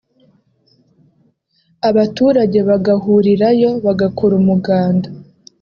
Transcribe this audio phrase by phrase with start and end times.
[1.89, 5.07] abaturage bagahurirayo bagakora umuganda